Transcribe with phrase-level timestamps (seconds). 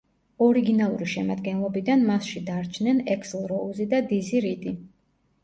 [0.43, 4.77] ორიგინალური შემადგენლობიდან მასში დარჩნენ ექსლ როუზი და დიზი რიდი.